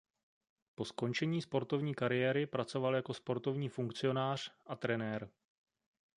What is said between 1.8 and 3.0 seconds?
kariéry pracoval